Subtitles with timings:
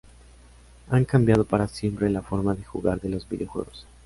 [0.89, 3.85] Han cambiado para siempre la forma de jugar de los videojuegos.